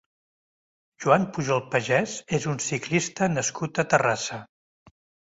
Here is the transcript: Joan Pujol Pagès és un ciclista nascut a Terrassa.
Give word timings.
Joan 1.03 1.25
Pujol 1.35 1.59
Pagès 1.75 2.15
és 2.37 2.47
un 2.53 2.57
ciclista 2.67 3.27
nascut 3.35 3.83
a 3.83 3.85
Terrassa. 3.93 4.41